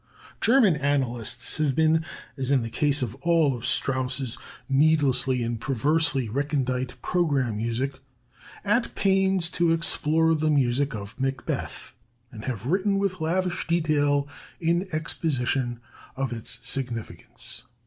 [0.41, 2.03] German analysts have been,
[2.35, 4.35] as in the case of all of Strauss's
[4.67, 7.99] needlessly and perversely recondite programme music,
[8.65, 11.93] at pains to explore the music of "Macbeth,"
[12.31, 14.27] and have written with lavish detail
[14.59, 15.79] in exposition
[16.15, 17.61] of its significance.